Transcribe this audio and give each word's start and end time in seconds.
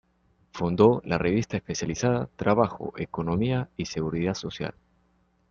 Fundó 0.51 0.99
la 1.05 1.19
revista 1.19 1.57
especializada 1.57 2.27
"Trabajo, 2.35 2.91
Economía 2.97 3.69
y 3.77 3.85
Seguridad 3.85 4.33
Social". 4.33 4.73